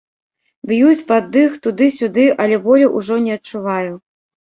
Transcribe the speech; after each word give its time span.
Б'юць 0.71 1.03
пад 1.11 1.27
дых, 1.35 1.53
туды-сюды, 1.67 2.27
але 2.47 2.61
болю 2.67 2.93
ўжо 2.97 3.23
не 3.31 3.41
адчуваю. 3.41 3.93